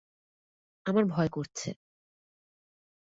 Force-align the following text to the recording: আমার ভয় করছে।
আমার 0.85 1.05
ভয় 1.05 1.29
করছে। 1.29 1.69